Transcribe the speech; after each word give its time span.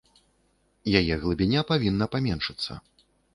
Яе 0.99 1.13
глыбіня 1.25 1.61
павінна 1.73 2.09
паменшыцца. 2.17 2.81